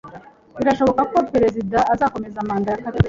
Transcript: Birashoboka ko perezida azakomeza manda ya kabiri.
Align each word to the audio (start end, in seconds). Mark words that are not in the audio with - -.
Birashoboka 0.59 1.01
ko 1.11 1.17
perezida 1.33 1.77
azakomeza 1.93 2.47
manda 2.47 2.69
ya 2.73 2.81
kabiri. 2.83 2.99